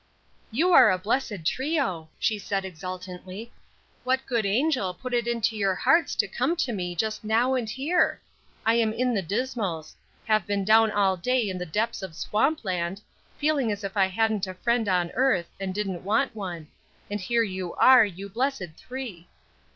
[0.49, 3.53] "You are a blessed trio," she said, exultantly.
[4.03, 7.69] "What good angel put it into your hearts to come to me just now and
[7.69, 8.19] here?
[8.65, 9.95] I am in the dismals;
[10.25, 12.99] have been down all day in the depths of swamp land,
[13.37, 16.69] feeling as if I hadn't a friend on earth, and didn't want one;
[17.11, 19.27] and here you are, you blessed three."